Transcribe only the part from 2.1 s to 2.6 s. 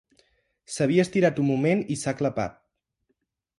clapat.